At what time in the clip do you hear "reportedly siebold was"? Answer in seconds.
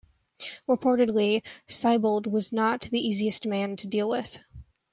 0.67-2.51